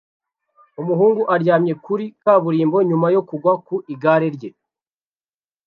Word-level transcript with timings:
Umuhungu 0.81 1.21
aryamye 1.35 1.73
kuri 1.85 2.05
kaburimbo 2.21 2.77
nyuma 2.89 3.07
yo 3.15 3.21
kugwa 3.29 3.53
ku 3.65 3.75
igare 3.93 4.27
rye 4.35 4.49